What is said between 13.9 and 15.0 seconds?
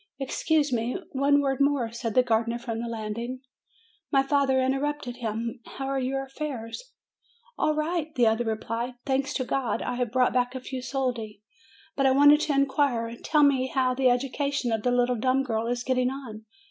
the education of the